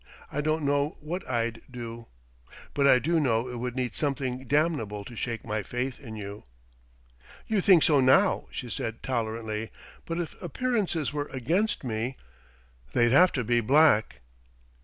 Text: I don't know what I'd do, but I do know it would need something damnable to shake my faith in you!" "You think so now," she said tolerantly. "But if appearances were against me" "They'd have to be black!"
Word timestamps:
I 0.31 0.41
don't 0.41 0.65
know 0.65 0.97
what 0.99 1.29
I'd 1.29 1.61
do, 1.69 2.07
but 2.73 2.87
I 2.87 2.97
do 2.97 3.19
know 3.19 3.47
it 3.47 3.57
would 3.59 3.75
need 3.75 3.95
something 3.95 4.45
damnable 4.47 5.05
to 5.05 5.15
shake 5.15 5.45
my 5.45 5.61
faith 5.61 5.99
in 5.99 6.15
you!" 6.15 6.45
"You 7.45 7.61
think 7.61 7.83
so 7.83 7.99
now," 7.99 8.47
she 8.49 8.67
said 8.67 9.03
tolerantly. 9.03 9.69
"But 10.07 10.19
if 10.19 10.41
appearances 10.41 11.13
were 11.13 11.29
against 11.31 11.83
me" 11.83 12.17
"They'd 12.93 13.11
have 13.11 13.31
to 13.33 13.43
be 13.43 13.61
black!" 13.61 14.21